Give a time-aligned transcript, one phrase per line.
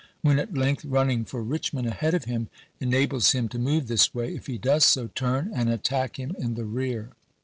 [0.23, 4.33] When at length running for Richmond ahead of him enables him to move this way,
[4.33, 7.09] if he does so, turn and attack him in the rear.